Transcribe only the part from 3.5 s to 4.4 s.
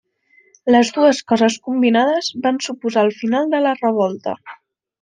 de la revolta.